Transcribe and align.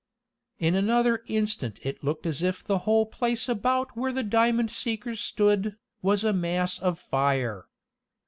In 0.57 0.73
another 0.73 1.21
instant 1.27 1.77
it 1.83 2.03
looked 2.03 2.25
as 2.25 2.41
if 2.41 2.63
the 2.63 2.79
whole 2.89 3.05
place 3.05 3.47
about 3.47 3.95
where 3.95 4.11
the 4.11 4.23
diamond 4.23 4.71
seekers 4.71 5.19
stood, 5.21 5.75
was 6.01 6.23
a 6.23 6.33
mass 6.33 6.79
of 6.79 6.97
fire. 6.97 7.67